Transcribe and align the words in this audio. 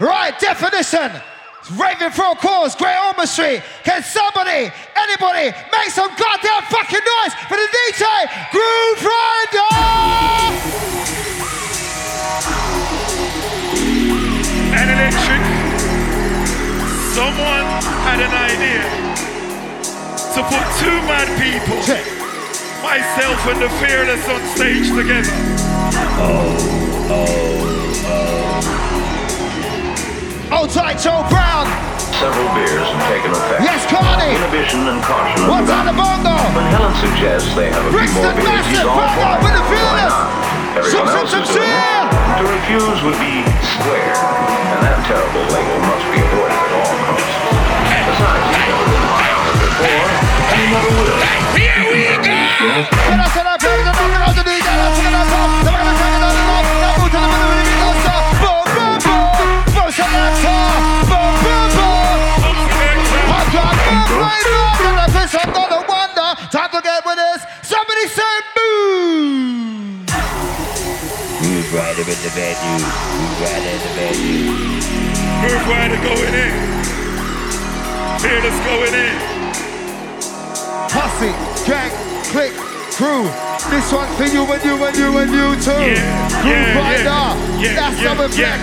Right, 0.00 0.38
definition. 0.38 1.10
Raving 1.74 2.12
for 2.12 2.30
a 2.30 2.36
cause, 2.36 2.76
great 2.76 2.94
artistry. 2.94 3.60
Can 3.82 4.00
somebody, 4.04 4.70
anybody, 4.94 5.50
make 5.50 5.90
some 5.90 6.08
goddamn 6.14 6.62
fucking 6.70 7.02
noise 7.02 7.34
for 7.50 7.56
the 7.58 7.66
DJ 7.66 8.06
Grooverider? 8.54 9.74
And 14.78 14.86
electric. 14.88 15.42
Someone 17.18 17.66
had 18.06 18.20
an 18.22 18.34
idea 18.38 18.86
to 20.30 20.40
put 20.46 20.62
two 20.78 20.94
mad 21.10 21.26
people, 21.42 21.82
Check. 21.82 22.06
myself 22.84 23.46
and 23.48 23.60
the 23.60 23.68
fearless 23.82 24.28
on 24.28 24.46
stage 24.54 24.90
together. 24.94 25.32
Oh, 26.20 27.08
oh, 27.10 28.04
oh. 28.06 28.37
Hold 30.48 30.72
tight, 30.72 30.96
Joe 30.96 31.20
Brown. 31.28 31.68
Several 32.16 32.48
beers 32.56 32.80
have 32.80 33.04
taken 33.12 33.30
effect. 33.36 33.60
Yes, 33.60 33.84
Carney. 33.84 34.32
Inhibition 34.32 34.80
and 34.88 34.98
caution 35.04 35.44
What's 35.44 35.68
on 35.68 35.84
the 35.84 35.92
bongo? 35.92 36.34
When 36.56 36.64
Helen 36.72 36.96
suggests 36.98 37.52
they 37.52 37.68
have 37.68 37.84
a 37.84 37.92
few 37.92 38.08
more 38.16 38.32
beers, 38.32 38.64
he's 38.64 38.80
Massive, 38.80 38.88
all 38.88 39.36
it. 39.36 39.44
with 39.44 39.54
the 39.54 39.64
not? 39.68 40.24
Everyone 40.72 41.04
Some, 41.04 41.20
else 41.20 41.36
is 41.36 41.52
doing 41.52 41.68
it. 41.68 42.08
To 42.40 42.44
refuse 42.48 42.98
would 43.04 43.20
be 43.20 43.44
square, 43.76 44.16
and 44.72 44.80
that 44.88 45.04
terrible 45.04 45.44
label 45.52 45.78
must 45.84 46.06
be 46.08 46.16
avoided 46.16 46.56
at 46.56 46.72
all 46.80 46.96
costs. 47.12 47.28
Besides, 48.08 48.44
he's 48.48 48.64
never 48.72 48.86
been 48.88 49.04
high 49.04 49.32
on 49.36 49.44
it 49.52 49.58
before, 49.68 50.06
and 50.48 50.56
he 50.58 50.66
never 50.72 50.90
will. 50.96 51.18
Here 51.60 51.82
we 51.92 52.08
go! 52.24 52.38
Riding 72.38 72.74
with 73.18 73.34
the 73.34 73.40
bad 73.42 73.66
news? 73.66 73.66
Who's 73.68 73.82
the 73.82 73.92
bad 73.98 74.16
news? 74.22 74.86
Move 75.42 75.62
rider 75.68 76.00
going 76.06 76.34
in. 76.34 76.54
Fearless 78.22 78.58
going 78.66 78.94
in. 78.94 79.16
Posse, 80.90 81.32
gang, 81.66 81.90
click, 82.30 82.52
crew. 82.94 83.24
This 83.70 83.92
one's 83.92 84.14
for 84.16 84.24
you 84.26 84.42
and 84.46 84.64
you 84.64 84.84
and 84.86 84.96
you 84.96 85.18
and 85.18 85.30
you 85.30 85.46
too. 85.62 85.70
Yeah, 85.70 86.42
Groove 86.42 86.54
yeah, 86.54 86.78
Rider, 86.78 87.04
yeah, 87.04 87.60
yeah, 87.60 87.74
that's 87.74 88.00
yeah, 88.02 88.14
how 88.14 88.22
it 88.24 88.30
flex. 88.32 88.62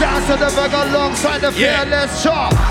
Sounds 0.00 0.30
of 0.30 0.38
the 0.40 0.50
bug 0.56 0.72
alongside 0.88 1.40
the 1.40 1.52
Yeah. 1.52 1.84
fearless 1.84 2.22
sharp. 2.22 2.69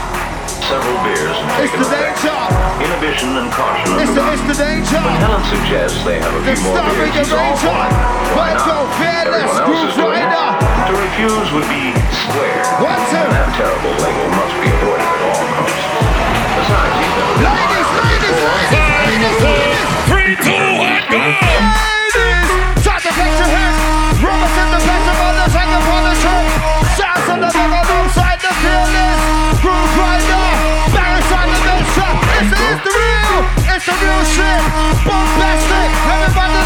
Several 0.69 1.01
beers 1.01 1.33
have 1.33 1.65
It's 1.65 1.73
taken 1.73 1.81
the 1.81 1.89
effect. 1.89 2.21
danger. 2.21 2.37
Inhibition 2.85 3.29
and 3.41 3.49
caution 3.49 3.89
are 3.89 4.01
It's 4.05 4.13
the, 4.13 4.21
forgotten. 4.21 4.37
it's 4.37 4.45
the 4.53 4.57
danger. 4.69 5.01
When 5.01 5.17
Helen 5.17 5.43
suggests 5.49 5.97
they 6.05 6.17
have 6.21 6.29
a 6.29 6.39
The 6.45 6.53
few 6.53 6.69
more 6.69 6.77
beers, 6.77 6.93
in 6.93 7.09
the 7.09 7.25
he's 7.25 7.33
all 7.33 7.41
ranger. 7.41 7.73
for 7.73 7.79
it. 7.89 7.93
Why 8.37 8.53
Let's 8.53 8.61
not? 8.61 8.69
go, 8.69 8.77
fearless, 9.01 9.49
Everyone 9.49 9.65
else 9.65 9.89
is 9.89 9.95
doing 9.97 10.21
it. 10.29 10.29
To 10.29 10.93
refuse 10.93 11.49
would 11.57 11.69
be 11.73 11.83
square, 12.21 12.61
One, 12.85 13.01
two. 13.09 13.17
and 13.17 13.33
that 13.33 13.49
terrible 13.57 13.93
label 13.97 14.27
must 14.37 14.55
be 14.61 14.69
avoided 14.69 15.09
at 15.09 15.21
all 15.25 15.41
costs. 15.57 15.89
Besides, 16.53 16.95
he's 17.01 17.13
never 17.17 17.33
been 17.33 17.49
Ladies, 17.49 17.89
high 17.89 17.97
on 17.97 18.05
it 18.05 18.13
ladies, 18.13 18.29
before. 18.29 18.53
ladies, 18.61 19.09
ladies, 19.09 19.41
ladies. 19.41 19.89
Three, 20.05 20.33
two, 20.37 20.69
one, 20.85 21.01
go! 21.09 21.98
Real 33.97 34.23
shit. 34.25 34.61
Bombastic, 35.05 35.89
everybody 36.13 36.58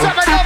seven 0.00 0.37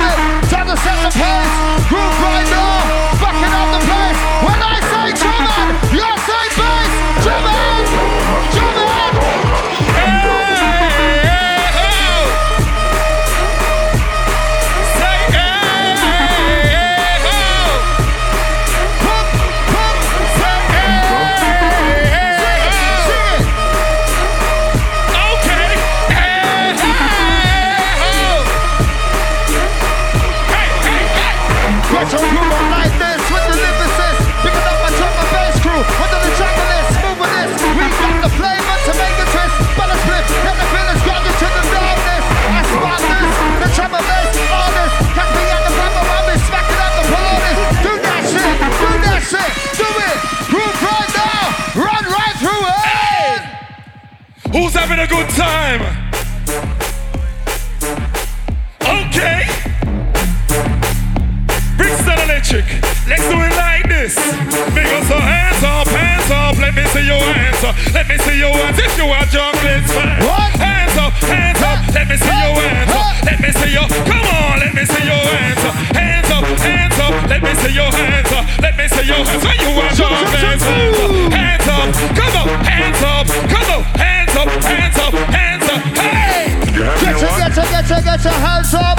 me 68.72 68.88
see 68.88 68.96
your 68.96 69.12
hands 69.14 69.34
if 69.34 69.34
you 69.34 69.42
are 69.44 69.52
fan. 69.92 70.24
What? 70.24 70.50
Hands 70.56 70.96
up, 70.96 71.12
hands 71.28 71.62
up. 71.62 71.78
Let 71.94 72.08
me 72.08 72.16
see 72.16 72.32
your 72.32 72.54
hands 72.56 72.92
up. 72.92 73.12
Let 73.24 73.38
me 73.40 73.50
see 73.52 73.72
your. 73.72 73.86
Come 73.88 74.26
on, 74.32 74.60
let 74.60 74.72
me 74.74 74.84
see 74.84 75.04
your 75.04 75.24
hands 75.28 75.64
up. 75.64 75.74
Hands 75.92 76.30
up, 76.30 76.44
hands 76.60 76.98
up. 76.98 77.14
Let 77.28 77.42
me 77.42 77.52
see 77.54 77.74
your 77.74 77.90
hands 77.90 78.32
up. 78.32 78.44
Let 78.62 78.76
me 78.76 78.88
see 78.88 79.06
your 79.06 79.22
hands. 79.24 79.44
When 79.44 79.58
you 79.60 79.70
are 79.76 79.92
junglist, 79.92 80.62
hands 80.62 80.64
up, 80.64 81.10
hands 81.32 81.68
up. 81.68 81.88
Come 82.16 82.36
on, 82.40 82.48
hands 82.64 83.02
up. 83.02 83.26
Come 83.50 83.68
on, 83.72 83.82
hands 83.98 84.36
up, 84.36 84.48
hands 84.64 84.98
up, 84.98 85.14
hands 85.32 85.68
up. 85.68 85.80
Hey! 85.96 86.48
Get 86.72 87.20
your, 87.20 87.32
get 87.36 87.56
your, 87.56 87.66
get 87.68 87.88
your, 87.88 88.00
get 88.02 88.24
your 88.24 88.38
hands 88.40 88.74
up. 88.74 88.98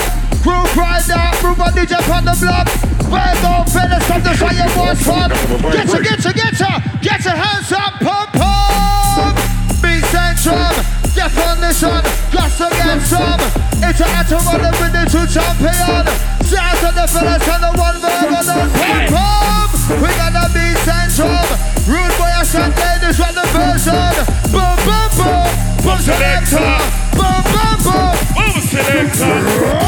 Right 0.75 1.05
now, 1.07 1.31
move 1.43 1.61
on 1.61 1.71
DJ 1.73 1.93
on 2.09 2.25
the 2.25 2.35
block. 2.41 2.67
Where 3.13 3.35
go 3.45 3.63
finish 3.69 4.03
from 4.09 4.23
the 4.23 4.33
fire 4.33 4.65
was 4.75 5.01
fun. 5.05 5.29
Get 5.71 5.87
your, 5.87 6.01
get 6.01 6.23
your, 6.23 6.33
get 6.33 6.59
your, 6.59 6.75
get 6.99 7.23
your 7.23 7.35
hands 7.35 7.71
up, 7.71 7.93
pump. 8.01 8.22
Centrum, 11.23 11.47
on 11.47 11.61
this 11.61 11.81
one, 11.81 12.03
got 12.31 12.51
to 12.51 12.67
get 12.75 13.01
some. 13.01 13.39
It's 13.79 13.99
a 13.99 14.07
hat 14.07 14.27
to 14.27 14.35
run 14.43 14.61
the 14.61 14.71
minute 14.79 15.09
to 15.11 15.23
champion. 15.27 16.03
Sounds 16.43 16.83
of 16.83 16.95
the 16.95 17.07
fellas 17.07 17.47
and 17.47 17.63
the 17.63 17.71
one 17.79 17.97
verb 18.03 18.27
on 18.27 18.45
the 18.45 18.59
pump, 18.75 19.07
pump. 19.07 19.71
We 20.01 20.09
got 20.19 20.33
the 20.33 20.45
beat 20.51 20.77
Centrum. 20.83 21.47
Rude 21.87 22.11
boy, 22.17 22.27
I 22.27 22.43
said 22.43 22.75
ladies 22.75 23.19
run 23.19 23.35
the 23.35 23.45
version. 23.55 24.13
Boom, 24.51 24.75
boom, 24.83 25.09
boom. 25.15 25.47
Boom 25.83 25.99
selector. 26.03 26.59
Boom, 27.15 27.39
boom, 27.51 27.75
boom. 27.83 28.11
Move 28.35 28.63
selector. 28.67 29.82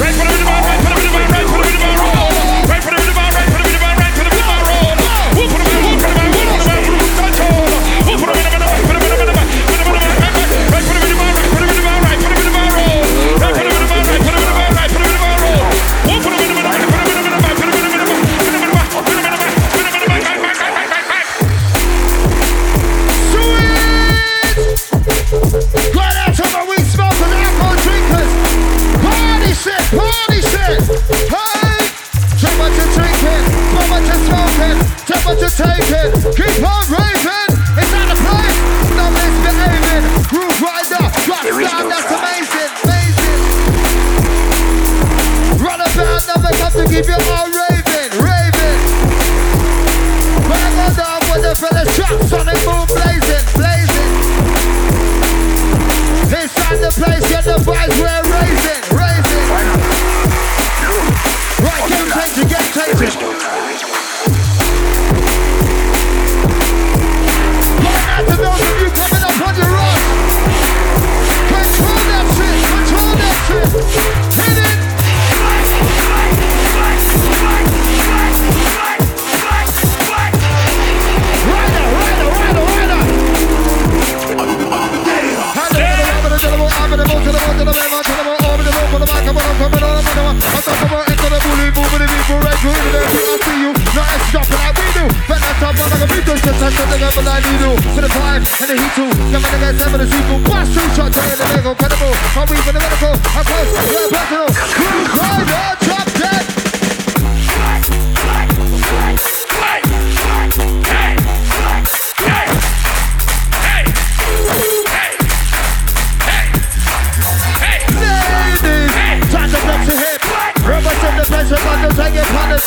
Ready 0.00 0.14
for 0.14 0.29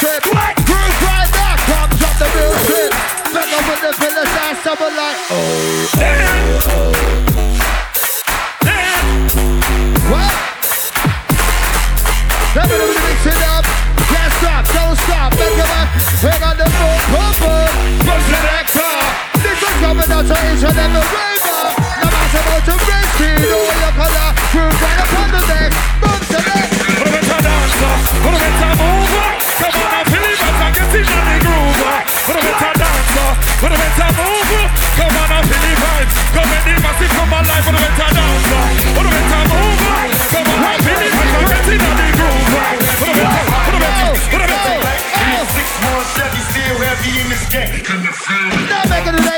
What? 0.01 0.57
Cruise 0.65 0.99
right 1.05 1.29
back, 1.31 1.57
come 1.69 1.89
drop 2.01 2.17
the 2.17 2.25
music. 2.33 2.89
Bend 3.29 3.53
over 3.53 3.77
the 3.77 3.91
pillow, 4.01 4.25
start 4.25 4.57
something 4.65 4.95
like. 4.97 5.17
Oh. 5.29 5.87
Damn. 6.01 6.63
Damn. 8.65 9.05
What? 10.09 10.33
Let 12.55 12.65
me 12.69 12.77
mix 13.05 13.21
it 13.25 13.41
up. 13.53 13.63
Can't 14.09 14.33
stop, 14.41 14.65
don't 14.73 14.97
stop. 14.97 15.29
Back 15.37 15.53
to 15.61 15.65
back, 15.69 15.87
on 16.41 16.57
the. 16.57 16.65
Push 18.01 18.27
it 18.33 18.41
back. 18.41 18.65
This 19.45 19.61
is 19.61 19.75
coming 19.77 20.09
out 20.11 20.25
about 22.41 22.65
your 22.65 23.93
color. 23.93 24.27
Cruise 24.51 24.81
right 24.81 24.99
upon 25.05 25.27
the 25.31 25.41
deck. 25.47 25.72
with 32.27 32.39
a 32.39 32.43
better 32.43 32.73
dancer, 32.79 33.29
with 33.59 33.73
a 33.73 33.77
better 33.77 34.09
move. 34.15 34.71
Come 34.95 35.15
on 35.19 35.31
and 35.33 35.45
feel 35.49 35.59
the 35.59 35.73
vibes. 35.83 36.15
Come 36.33 36.51
and 36.53 36.63
the 36.63 36.73
massive 36.83 37.11
come 37.11 37.33
alive 37.33 37.65
with 37.67 37.75
a 37.75 37.83
better 37.83 38.09
dancer, 38.15 38.63
with 38.95 39.07
a 39.07 39.11
better 39.11 39.43
move. 39.51 39.79
Come 40.31 40.47
on 40.53 40.63
and 40.63 40.79
feel 40.83 40.97
the 40.97 41.07
vibes. 41.11 41.33
I'm 41.33 41.45
getting 41.51 41.83
on 41.83 41.95
the 41.99 42.07
groove. 42.15 42.47
With 43.01 43.11
a 43.11 43.17
better, 43.19 43.43
with 43.67 43.75
a 43.75 43.81
better, 43.83 44.11
with 44.13 44.43
a 44.43 44.47
better. 44.47 44.79
Six 45.51 45.67
more 45.83 46.03
seconds, 46.15 46.45
still 46.53 46.77
heavy 46.79 47.11
in 47.21 47.27
this 47.27 47.43
game. 47.51 47.83
Can 47.83 47.99
you 48.03 48.13
feel 48.13 48.47
it? 48.55 49.32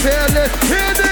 fearless. 0.00 0.68
Hear 0.68 1.07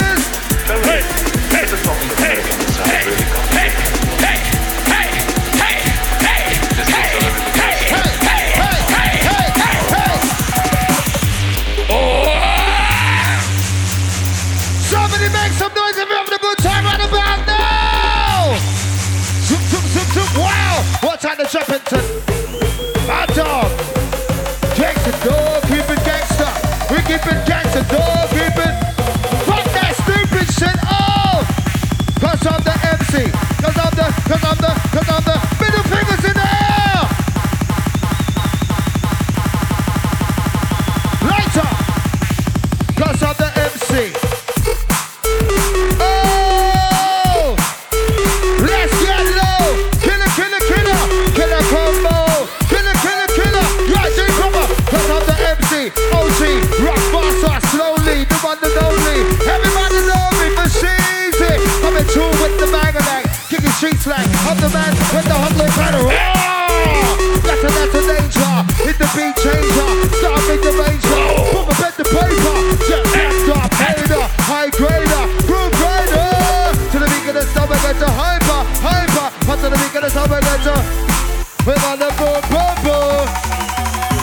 mother 81.87 82.11
go 82.19 82.41
purple. 82.51 83.27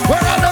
We're 0.10 0.28
on 0.34 0.43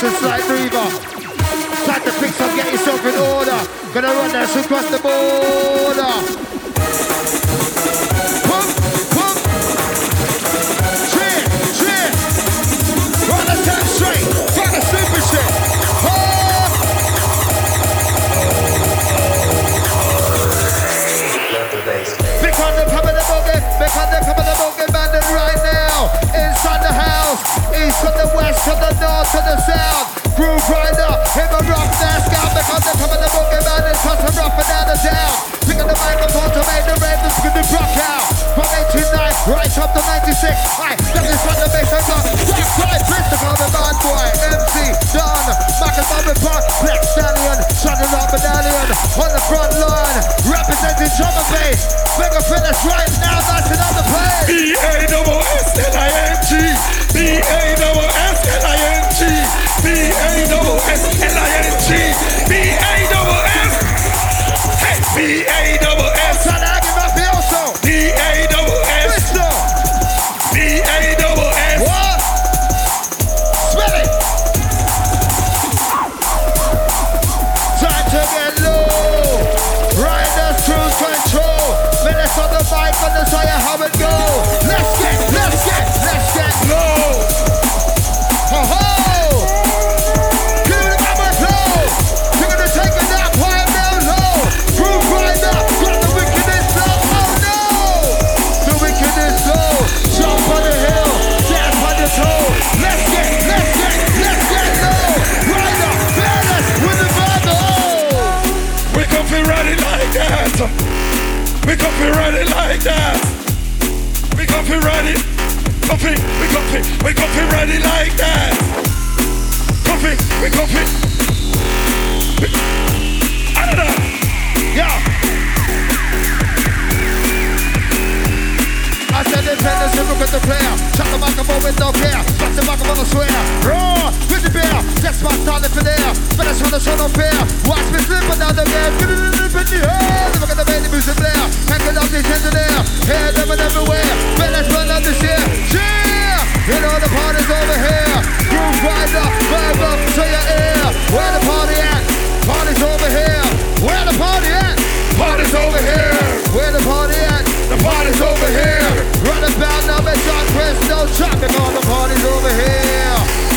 Just 0.00 0.22
like 0.22 0.48
Reaver. 0.48 0.88
Time 1.86 2.02
to 2.04 2.12
fix 2.12 2.40
up, 2.40 2.54
get 2.54 2.70
yourself 2.70 3.04
in 3.04 3.16
order. 3.16 3.58
Gonna 3.92 4.08
run 4.08 4.30
that 4.30 4.48
across 4.56 4.88
the 4.90 4.98
board. 4.98 5.27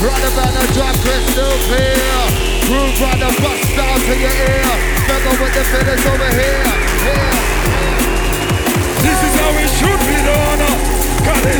Run 0.01 0.17
about 0.17 0.49
now, 0.57 0.65
John 0.73 0.95
Crystal 1.05 1.53
clear. 1.69 1.93
Groove 2.65 3.01
on 3.05 3.19
the 3.21 3.29
bus 3.37 3.61
down 3.77 3.99
to 4.01 4.13
your 4.17 4.33
ear. 4.33 4.65
Snuggle 5.05 5.37
with 5.37 5.53
the 5.53 5.61
finish 5.69 6.05
over 6.09 6.29
here. 6.41 6.65
Here. 7.05 7.37
This 9.05 9.19
is 9.21 9.33
how 9.37 9.53
it 9.61 9.69
should 9.77 10.01
be 10.01 10.17
done. 10.25 10.57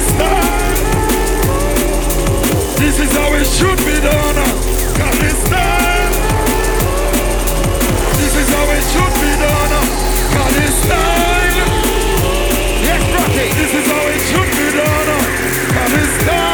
Style. 0.02 0.74
This 2.82 2.98
is 2.98 3.12
how 3.14 3.30
it 3.38 3.46
should 3.46 3.78
be 3.86 4.02
done. 4.02 4.42
Style. 5.46 6.14
This 8.18 8.34
is 8.42 8.50
how 8.50 8.66
it 8.74 8.84
should 8.90 9.14
be 9.22 9.32
done. 9.38 9.86
Style. 10.82 11.70
Yes, 12.90 13.02
Rocky. 13.14 13.54
This 13.54 13.70
is 13.70 13.86
how 13.86 14.02
it 14.10 14.22
should 14.34 14.50
be 14.58 14.66
done. 14.82 15.10
Got 15.78 16.51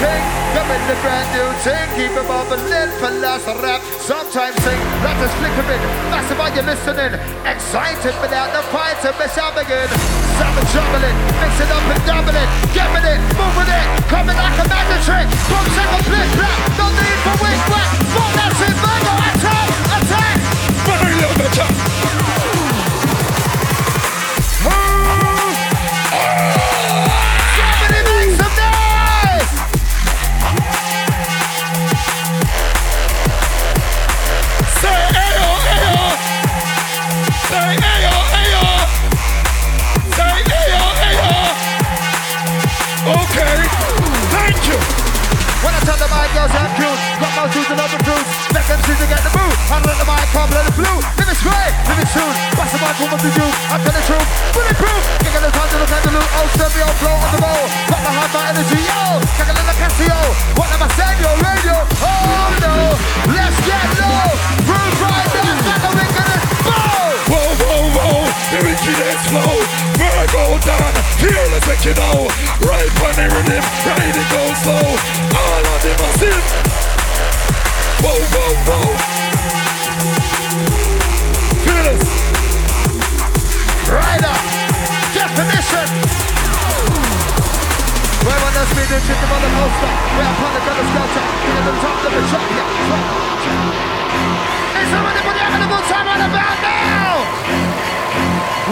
it 0.00 0.04
style. 0.04 0.44
Give 0.54 0.66
me 0.68 0.94
brand 1.02 1.28
new 1.34 1.48
thing. 1.62 1.86
Keep 1.96 2.16
it 2.16 2.26
bubbling 2.28 2.90
for 2.98 3.10
last 3.20 3.46
rap. 3.46 3.80
Sometimes 4.00 4.56
sing, 4.62 4.80
not 5.02 5.16
just 5.20 5.34
flickering. 5.38 5.82
Massive 6.10 6.38
while 6.38 6.52
you're 6.54 6.64
listening. 6.64 7.12
Excited 7.44 8.14
without 8.20 8.50
the 8.52 8.62
fight 8.72 8.96
to 9.02 9.12
miss 9.18 9.36
out 9.38 9.56
again. 9.56 9.88
Savage 10.38 10.70
juggling, 10.72 11.16
mix 11.40 11.52
it 11.60 11.70
up 11.70 11.84
and 11.84 12.02
double 12.06 12.36
it. 12.36 12.48
Giving 12.74 13.06
it, 13.06 13.20
moving 13.38 13.70
it, 13.70 13.86
coming 14.10 14.36
like 14.36 14.56
a 14.60 14.66
magic 14.68 15.00
trick. 15.06 15.26
Boom, 15.48 15.66
second, 15.72 16.04
flip, 16.04 16.28
flap. 16.36 16.60
No 16.78 16.86
need 16.92 17.18
for 17.24 17.36
wing 17.42 17.60
whack. 17.70 17.90
Fuck 18.14 18.30
that 18.34 18.50
shit, 18.58 18.74
Virgo, 18.82 19.14
attack, 19.30 19.68
attack. 19.94 20.36
Very 20.84 21.14
little 21.16 21.36
bit. 21.38 21.54
Somebody 21.54 22.03
the 88.94 89.00
shit 89.02 89.18
on. 89.18 89.90
We're 90.14 90.22
upon 90.22 90.54
the 90.54 90.62
gun 90.62 90.78
sculpture. 90.86 91.26
We're 91.26 91.58
at 91.58 91.66
the 91.66 91.74
top 91.82 91.98
of 91.98 92.14
the 92.14 92.22
truck. 92.30 92.46
Yeah. 92.54 92.78
Is 94.78 94.90
anybody 94.94 95.40
having 95.42 95.66
a 95.66 95.70
time 95.90 96.06
on 96.06 96.18
band 96.30 96.58
now? 96.62 97.26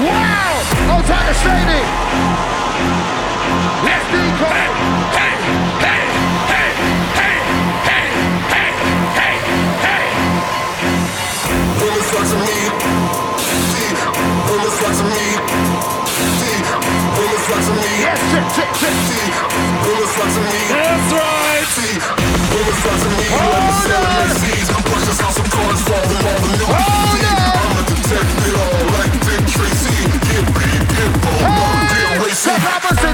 Wow! 0.07 0.63
To. 1.03 1.83
Let's. 3.83 4.23
Hey, 5.11 5.35
hey, 5.75 6.07
hey, 6.55 6.71
hey, 7.19 7.39
hey, 7.91 8.07
hey, 8.55 8.71
hey, 9.19 9.19
hey, 9.19 9.35
hey. 9.83 10.07
Women 11.83 12.03
flex 12.11 12.31
on 12.31 12.39
me. 12.47 12.59
Flex 14.79 14.99
on 15.03 15.07
me 15.11 15.52
like 17.53 17.65
to 17.65 17.73
That's 20.73 21.13
right. 21.13 21.69
See, 21.69 21.97
on 25.21 25.33
some 25.33 25.49
corners 25.51 25.85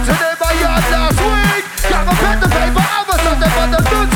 today 0.06 0.34
by 0.38 0.52
yard 0.54 0.84
last 0.92 1.18
week. 1.18 1.64
Got 1.90 2.06
my 2.06 2.14
pen 2.14 2.40
to 2.40 2.48
paper, 2.48 2.78
I'm 2.78 3.10
a 3.10 3.16
but 3.58 3.90
the 3.90 4.07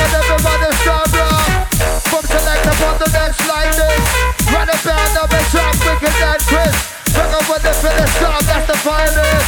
and 0.00 0.12
everybody 0.16 0.70
stand 0.80 1.08
bro. 1.12 1.28
From 2.08 2.24
select 2.24 2.64
on 2.66 2.76
bottom, 2.80 3.12
next 3.12 3.40
like 3.48 3.72
this. 3.76 4.02
Run 4.52 4.68
a 4.68 4.78
band, 4.84 5.12
I'm 5.20 5.30
a 5.30 5.40
sharp, 5.52 5.76
wicked 5.84 6.16
and 6.24 6.40
crisp. 6.48 6.80
Bring 7.12 7.32
up 7.36 7.46
with 7.48 7.62
the 7.62 7.74
finish 7.76 8.12
stop, 8.16 8.40
that's 8.48 8.66
the 8.66 8.78
finest. 8.80 9.39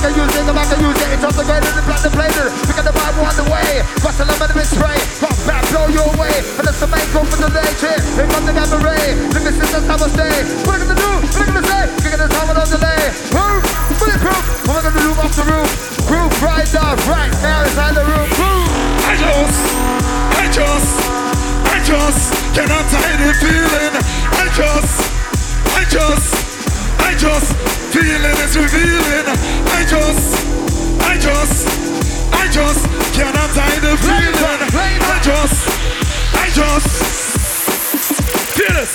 About 0.00 0.16
the 0.16 0.20
use 0.24 0.36
it, 0.40 0.48
about 0.48 0.68
the 0.72 0.76
use 0.80 0.96
it. 0.96 1.08
It's 1.12 1.24
on 1.24 1.34
the 1.36 1.44
great 1.44 1.60
and 1.60 1.76
the 1.76 1.84
black 1.84 2.00
the 2.00 2.08
plated. 2.08 2.48
Pick 2.64 2.78
up 2.80 2.88
the 2.88 2.96
Bible 2.96 3.20
on 3.20 3.36
the 3.36 3.44
way. 3.52 3.84
Bust 4.00 4.16
a 4.20 4.24
lemon 4.24 4.48
in 4.56 4.64
spray. 4.64 4.96
Rock 5.20 5.36
back, 5.44 5.60
blow 5.68 5.92
your 5.92 6.08
way. 6.16 6.32
And 6.56 6.64
that's 6.64 6.80
the 6.80 6.88
main 6.88 7.04
goal 7.12 7.28
for 7.28 7.36
the 7.36 7.52
late 7.52 7.76
shit. 7.76 8.00
Here 8.16 8.24
comes 8.32 8.48
the 8.48 8.80
ray. 8.80 9.12
Look 9.28 9.44
at 9.44 9.60
this, 9.60 9.68
that's 9.68 9.84
how 9.84 10.00
I 10.00 10.08
stay. 10.08 10.36
What 10.64 10.80
are 10.80 10.88
gonna 10.88 10.96
do? 10.96 11.10
What 11.20 11.44
are 11.44 11.52
gonna 11.52 11.68
say? 11.68 11.84
Kick 12.00 12.12
it 12.16 12.20
the 12.20 12.28
time 12.32 12.48
without 12.48 12.70
delay. 12.72 13.02
Move, 13.36 13.62
bulletproof. 14.00 14.44
What 14.64 14.80
am 14.80 14.88
I 14.88 14.88
gonna 14.88 15.04
do 15.04 15.12
off 15.20 15.34
the 15.36 15.44
roof? 15.44 15.70
Groove 16.08 16.36
right 16.40 16.72
up, 16.80 16.96
right 17.04 17.34
now 17.44 17.60
inside 17.68 17.92
the 17.92 18.04
room. 18.08 18.28
Move. 18.40 18.68
I 19.04 19.14
just, 19.20 19.60
I 20.32 20.44
just, 20.48 20.92
I 21.68 21.78
just 21.84 22.22
cannot 22.56 22.88
hide 22.88 23.20
the 23.20 23.32
feeling. 23.36 23.94
I 24.32 24.48
just, 24.56 24.96
I 25.76 25.82
just, 25.92 26.32
I 27.04 27.12
just 27.20 27.79
feeling 27.90 28.38
is 28.38 28.54
revealing. 28.54 29.26
I 29.74 29.82
just, 29.82 30.30
I 31.02 31.18
just, 31.18 31.66
I 32.30 32.46
just 32.46 32.86
cannot 33.10 33.50
hide 33.50 33.82
the 33.82 33.98
feeling. 33.98 35.02
I 35.10 35.18
just, 35.18 35.58
I 36.38 36.46
just 36.54 36.90
feel 38.54 38.74
this. 38.78 38.94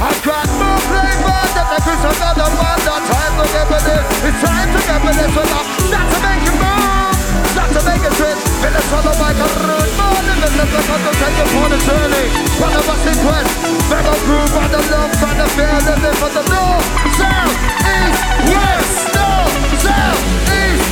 I 0.00 0.10
got 0.24 0.48
more 0.56 0.80
flavor 0.88 1.40
than 1.52 1.66
the 1.76 1.78
Chris 1.84 2.02
another 2.08 2.48
one. 2.56 2.80
The 2.88 2.96
time 3.04 3.34
to 3.36 3.44
get 3.52 3.66
with 3.68 3.86
it. 4.00 4.04
It's 4.24 4.40
time 4.40 4.68
to 4.72 4.80
get 4.80 5.00
with 5.04 5.16
this 5.20 5.36
up. 5.36 5.66
Not 5.92 6.06
to 6.08 6.18
make 6.24 6.44
it 6.48 6.56
move. 6.56 7.16
Not 7.52 7.68
to 7.68 7.80
make 7.84 8.00
it 8.00 8.14
twist. 8.16 8.42
Feel 8.64 8.72
it 8.72 8.92
on 8.96 9.02
the 9.04 9.14
mic 9.20 10.11
and 10.52 10.70
left 10.70 10.90
of 10.90 11.00
to 11.02 11.12
take 11.16 11.36
you 11.52 11.60
on 11.64 11.72
a 11.72 11.78
journey. 11.78 12.26
One 12.60 12.74
of 12.76 12.84
us 12.88 13.02
in 13.06 13.16
quest. 13.24 13.50
Mega 13.88 14.14
groove 14.26 14.54
on 14.56 14.70
the 14.70 14.82
love, 14.92 15.12
on 15.22 15.36
the 15.36 15.48
the 15.84 15.96
live 16.02 16.18
for 16.20 16.30
the 16.30 16.44
north, 16.52 16.86
south, 17.16 17.56
east, 17.88 18.22
west, 18.52 19.14
north, 19.16 19.54
south, 19.80 20.22
east. 20.60 20.86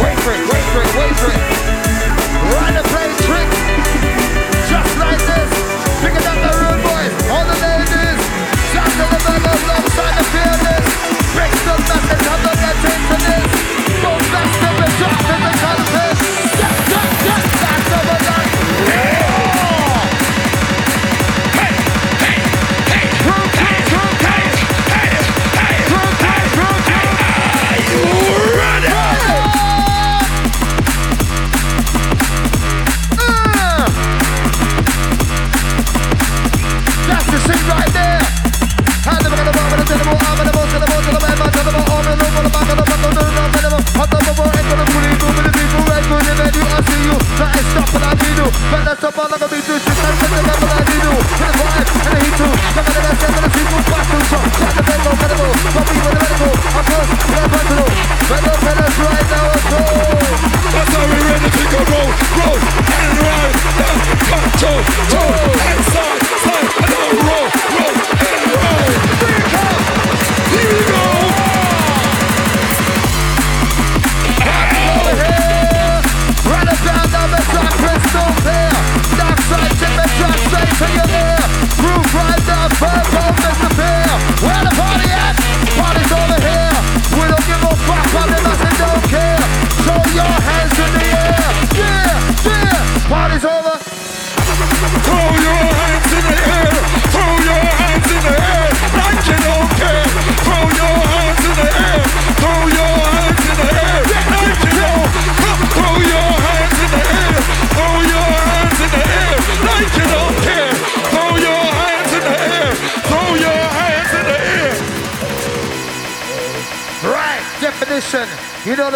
Wait 0.00 0.16
for 0.24 0.32
it, 0.32 0.42
wait 0.48 0.66
for 0.72 0.80
it, 0.80 0.92
wait 0.96 1.14
for 1.20 1.30
it. 1.32 1.42
Run 2.52 2.74
the 2.74 2.82
play 2.88 3.08
tricks. 3.26 3.65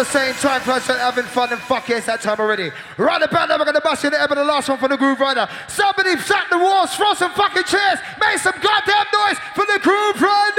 The 0.01 0.05
same 0.05 0.33
time 0.33 0.61
for 0.61 0.71
us 0.71 0.87
having 0.87 1.25
fun 1.25 1.53
and 1.53 1.61
fuck 1.61 1.87
it's 1.91 2.07
that 2.07 2.21
time 2.21 2.39
already. 2.39 2.71
Right 2.97 3.21
about 3.21 3.49
now, 3.49 3.59
we're 3.59 3.65
gonna 3.65 3.81
bust 3.81 4.03
you 4.03 4.09
the 4.09 4.19
ever 4.19 4.33
the 4.33 4.43
last 4.43 4.67
one 4.67 4.79
for 4.79 4.87
the 4.87 4.97
Grooverider. 4.97 5.47
Somebody 5.69 6.17
shut 6.17 6.49
the 6.49 6.57
walls, 6.57 6.95
throw 6.95 7.13
some 7.13 7.31
fucking 7.33 7.65
chairs, 7.65 7.99
make 8.19 8.39
some 8.39 8.57
goddamn 8.57 9.05
noise 9.13 9.37
for 9.53 9.63
the 9.69 9.77
Grooverider! 9.77 10.57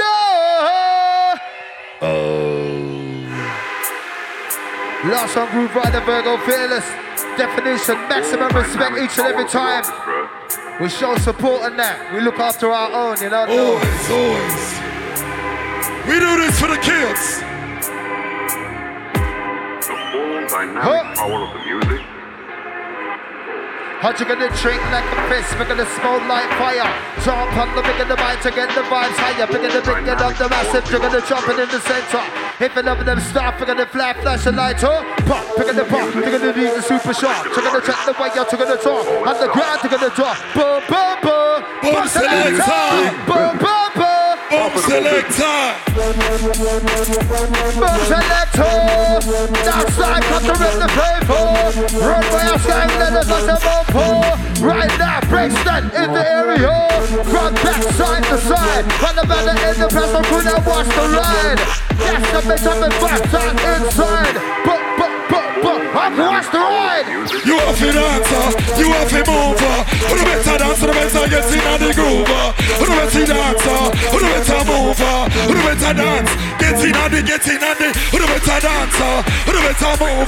Oh. 1.99 3.27
Last 5.11 5.35
one, 5.35 5.47
Grooverider, 5.49 6.05
Virgo 6.05 6.37
Fearless. 6.45 6.87
Definition, 7.35 7.95
maximum 8.07 8.47
oh, 8.49 8.61
respect 8.61 8.95
each 8.95 9.19
and 9.19 9.27
every 9.27 9.43
time. 9.51 9.83
We 10.79 10.87
show 10.87 11.17
support 11.17 11.69
in 11.69 11.75
that. 11.75 12.13
We 12.13 12.21
look 12.21 12.39
after 12.39 12.71
our 12.71 13.11
own, 13.11 13.21
you 13.21 13.29
know? 13.29 13.43
Always, 13.43 14.07
always. 14.07 14.63
We 16.07 16.15
do 16.23 16.31
this 16.39 16.57
for 16.57 16.69
the 16.69 16.79
kids. 16.79 17.43
The 19.83 19.95
full 20.11 20.47
dynamic 20.47 20.83
Huh? 20.83 21.15
power 21.15 21.39
of 21.43 21.51
the 21.53 21.61
music. 21.67 22.01
How 24.03 24.11
you 24.11 24.25
gonna 24.27 24.51
drink 24.59 24.81
like 24.91 25.07
a 25.15 25.19
fist? 25.31 25.55
We're 25.57 25.63
gonna 25.67 25.87
smoke 25.95 26.23
like 26.27 26.49
fire. 26.59 26.87
Jump 27.23 27.55
on 27.55 27.71
the 27.75 27.81
big 27.83 27.99
of 28.03 28.07
the 28.11 28.17
mind 28.17 28.41
to 28.43 28.51
get 28.51 28.67
the 28.75 28.83
vibes 28.91 29.15
higher. 29.15 29.47
Bigger 29.47 29.71
the 29.71 29.79
big 29.79 30.03
get 30.03 30.19
up 30.19 30.35
the 30.37 30.49
massive. 30.49 30.83
You're 30.91 30.99
gonna 30.99 31.21
jump 31.23 31.47
it 31.47 31.59
in 31.59 31.69
the 31.71 31.79
center. 31.79 32.23
If 32.59 32.75
you 32.75 32.81
love 32.83 33.05
them 33.05 33.19
stuff, 33.21 33.55
we're 33.59 33.65
gonna 33.65 33.85
flash, 33.85 34.17
flash 34.17 34.45
a 34.45 34.51
light 34.51 34.83
up. 34.83 35.03
Pop, 35.27 35.43
pick 35.55 35.67
the 35.75 35.85
pop. 35.85 36.13
You're 36.15 36.31
gonna 36.35 36.51
need 36.51 36.71
the 36.75 36.81
super 36.81 37.13
shot. 37.13 37.45
You're 37.45 37.63
gonna 37.63 37.79
check 37.79 37.99
the 38.05 38.11
way 38.19 38.29
out. 38.35 38.51
You're 38.51 38.59
gonna 38.63 38.75
talk. 38.75 39.07
On 39.07 39.35
the 39.39 39.47
ground, 39.55 39.79
you're 39.83 39.91
gonna 39.95 40.11
drop. 40.19 40.37
Boom, 40.53 40.79
boom, 40.91 41.15
boom. 41.23 41.57
Boom, 41.83 42.07
selector. 42.07 42.75
Boom, 43.23 43.55
boom, 43.55 43.57
boom. 43.63 43.92
Boom 44.53 44.77
selector. 44.85 45.73
Boom 45.95 46.13
selector. 48.05 48.77
That's 49.65 49.97
like 49.97 50.23
cut 50.29 50.41
to 50.43 50.53
rip 50.61 50.75
the. 50.77 50.93
Run 51.97 52.21
by 52.29 52.43
a 52.43 52.59
sky, 52.59 52.85
let 52.99 53.13
us 53.13 53.27
cut 53.27 53.45
the 53.49 53.57
ball 53.65 53.83
for. 53.89 54.21
Right 54.63 54.93
now, 54.99 55.21
break 55.21 55.49
Brixton 55.49 55.85
in 56.03 56.13
the 56.13 56.23
area. 56.29 56.69
Front 57.25 57.55
back, 57.63 57.81
side 57.97 58.23
to 58.25 58.37
side. 58.37 58.85
Run 59.01 59.15
the 59.15 59.25
banner 59.25 59.57
in 59.73 59.79
the 59.79 59.87
press, 59.89 60.13
I'm 60.13 60.23
and 60.23 60.65
watch 60.67 60.85
the 60.85 61.01
ride. 61.17 61.57
That's 61.97 62.31
the 62.31 62.41
bitch 62.45 62.65
up 62.69 62.83
and 62.83 62.93
back, 63.01 63.21
side 63.33 63.57
inside. 63.57 64.37
But, 64.65 64.82
but, 65.63 65.79
but, 65.95 66.11
but, 66.19 66.43
the 66.51 66.59
ride. 66.59 67.07
You 67.47 67.55
have 67.63 67.79
to 67.79 67.89
dancer, 67.95 68.43
you 68.75 68.87
have 68.91 69.07
to 69.07 69.21
move. 69.23 69.63
Who 69.63 70.15
the 70.19 70.25
better 70.27 70.57
dance, 70.59 70.79
who 70.83 70.87
the 70.87 70.93
better 70.93 71.23
get 71.31 71.47
in 71.47 71.63
on 71.71 71.79
the 71.79 71.89
groove. 71.95 72.27
Who 72.27 72.83
the 72.83 72.95
better 72.99 73.23
dancer, 73.23 73.79
who 74.11 74.17
the 74.19 74.27
better 74.27 74.61
move. 74.67 74.99
Who 74.99 75.53
the 75.55 75.63
better 75.63 75.93
dance, 75.95 76.31
get 76.59 76.83
in 76.83 76.95
on 76.99 77.09
the, 77.15 77.19
get 77.23 77.47
in 77.47 77.63
on 77.63 77.75
the. 77.79 77.89
Who 78.11 78.17
the 78.19 78.27
better 78.27 78.59
dancer, 78.59 79.13
who 79.47 79.51
the 79.55 79.61
better 79.63 79.93
move. 80.03 80.27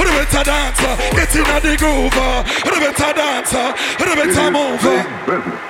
Who 0.00 0.02
the 0.08 0.12
better 0.16 0.44
dancer, 0.48 0.92
get 1.12 1.34
in 1.36 1.44
on 1.44 1.60
the 1.60 1.72
groove. 1.76 2.16
Who 2.64 2.70
the 2.72 2.80
better 2.80 3.12
dancer, 3.12 3.66
who 4.00 4.04
the 4.08 4.14
better 4.16 4.48
move. 4.48 4.80
Big 4.80 5.04
business. 5.28 5.60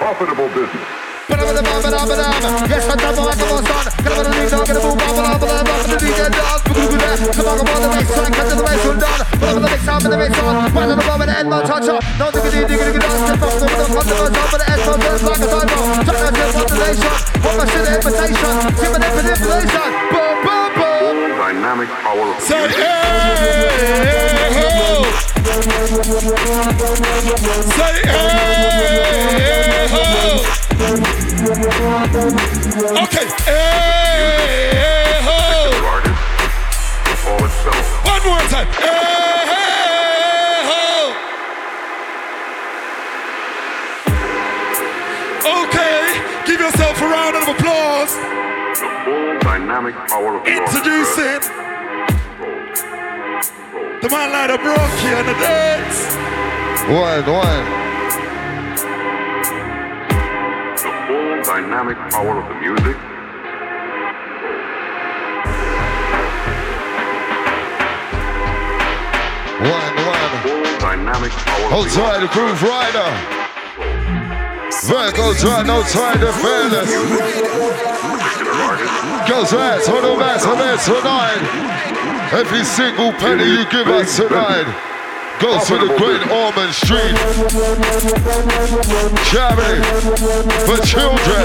Profitable 0.00 0.48
business. 0.56 1.11
Yes, 1.22 2.82
I 2.90 2.96
double 2.98 3.22
like 3.22 3.38
a 3.38 3.46
boss 3.46 3.62
on. 3.62 3.86
Gonna 4.02 4.26
a 4.26 4.34
lead 4.34 4.50
dog 4.50 4.66
in 4.66 4.74
the 4.74 4.82
boom, 4.82 4.98
bubble, 4.98 5.22
bubble, 5.22 5.46
bubble, 5.46 5.70
bubble, 5.70 5.86
the 5.86 5.96
DJ 6.02 6.26
dog. 6.34 6.66
We're 6.66 6.98
that. 6.98 7.14
Come 7.30 7.46
on, 7.46 7.62
come 7.62 7.70
on, 7.70 7.78
the 7.78 7.94
bass 7.94 8.10
line, 8.10 8.32
cut 8.34 8.50
to 8.50 8.58
the 8.58 8.64
bass, 8.66 8.82
hold 8.82 9.06
on. 9.06 9.22
Put 9.38 9.46
up 9.46 9.54
the 9.54 9.70
mix 9.70 9.86
sound, 9.86 10.02
the 10.02 10.18
bass 10.18 10.34
on. 10.42 10.74
Right 10.74 10.90
to 10.90 10.98
the 10.98 11.06
bottom, 11.06 11.22
the 11.22 11.38
end, 11.38 11.46
my 11.46 11.62
touch 11.62 11.86
up. 11.86 12.02
No 12.18 12.26
digga 12.34 12.50
dee, 12.50 12.66
digga 12.66 12.90
digga. 12.90 13.06
Step 13.06 13.38
up, 13.38 13.54
step 13.54 13.70
up, 13.70 13.86
come 13.86 14.02
to 14.02 14.18
the 14.18 14.34
top 14.34 14.50
of 14.50 14.58
the 14.58 14.66
S, 14.66 14.82
so 14.82 14.98
just 14.98 15.22
like 15.22 15.38
a 15.38 15.46
timer. 15.46 16.02
Try 16.02 16.26
to 16.26 16.34
get 16.34 16.58
population. 16.58 17.14
What 17.38 17.54
my 17.54 17.70
shit, 17.70 17.86
invitation. 17.86 18.66
Give 18.82 18.90
it 18.90 19.14
manipulation. 19.14 19.94
Boom, 20.10 20.42
boom, 20.42 20.74
boom. 20.74 21.38
Dynamic 21.38 21.86
power 22.02 22.34
of 22.34 22.42
Say 22.42 22.66
hey, 22.66 22.98
ho. 24.58 25.06
Say 27.78 28.10
hey, 28.10 29.86
ho. 29.86 30.61
Okay, 30.82 30.98
hey, 33.46 35.22
ho. 35.22 35.70
The 35.70 35.78
artist. 35.86 36.18
All 37.28 37.38
itself. 37.44 37.86
One 38.04 38.22
more 38.26 38.42
time. 38.50 38.66
Hey, 38.66 39.46
ho. 40.66 41.14
Okay, 45.62 46.02
give 46.46 46.58
yourself 46.58 46.98
a 47.00 47.06
round 47.06 47.36
of 47.36 47.46
applause. 47.46 48.16
The 48.74 48.90
full 49.04 49.38
dynamic 49.38 49.94
power 50.08 50.40
of 50.40 50.46
Introducing 50.48 51.42
the 54.02 54.08
man 54.10 54.32
like 54.32 54.50
the 54.50 54.58
bronchi 54.58 55.14
on 55.16 55.26
the 55.26 55.34
dance. 55.38 56.16
One, 56.90 57.24
one. 57.32 57.81
Dynamic 61.52 61.98
power 62.10 62.40
of 62.40 62.48
the 62.48 62.54
music. 62.54 62.96
One, 69.60 69.96
one. 70.08 70.78
Dynamic 70.80 71.30
power 71.30 71.68
Hold 71.68 71.88
the 72.22 72.28
Grooverider. 72.28 73.10
No 75.66 75.82
time 75.82 76.20
to 76.20 76.32
fearless. 76.32 76.90
particular 78.00 78.52
artist. 78.52 79.28
Goes 79.28 79.52
on 79.92 80.02
the 80.04 80.16
it 80.56 80.80
tonight. 80.80 82.32
Every 82.32 82.64
single 82.64 83.12
penny 83.12 83.44
you 83.44 83.70
give 83.70 83.88
us 83.88 84.16
tonight 84.16 84.91
goes 85.42 85.66
to 85.66 85.74
the 85.74 85.88
Great 85.98 86.22
Ormond 86.30 86.72
Street 86.72 87.16
charity 89.26 89.82
for 90.62 90.78
children. 90.86 91.42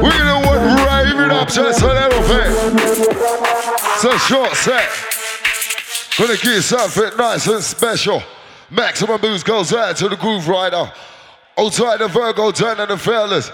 We 0.00 0.08
what 0.40 0.60
rave 0.88 1.20
it 1.20 1.30
up 1.30 1.48
just 1.48 1.82
a 1.82 1.86
little 1.86 2.22
bit. 2.26 2.48
It's 3.94 4.04
a 4.04 4.18
short 4.20 4.54
set. 4.54 4.88
Gonna 6.16 6.36
give 6.36 6.44
you 6.44 6.62
something 6.62 7.10
nice 7.18 7.46
and 7.46 7.62
special. 7.62 8.22
Maximum 8.70 9.20
boost 9.20 9.44
goes 9.44 9.74
out 9.74 9.96
to 9.98 10.08
the 10.08 10.16
Grooverider. 10.16 10.90
Outside 11.58 11.98
the 11.98 12.08
Virgo, 12.08 12.52
Don 12.52 12.80
and 12.80 12.90
the 12.90 12.96
fearless. 12.96 13.52